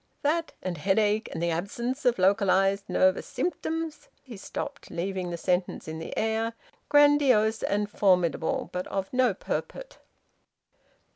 [0.23, 5.87] That, and headache, and the absence of localised nervous symptoms" He stopped, leaving the sentence
[5.87, 6.53] in the air,
[6.89, 9.99] grandiose and formidable, but of no purport.